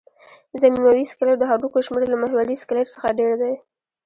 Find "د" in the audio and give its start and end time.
1.39-1.43